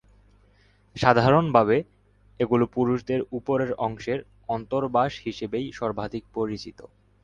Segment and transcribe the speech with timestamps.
[0.95, 1.77] সাধারণভাবে
[2.39, 4.19] এগুলো পুরুষদের উপরের অংশের
[4.49, 6.79] অন্তর্বাস হিসেবেই সর্বাধিক পরিচিত।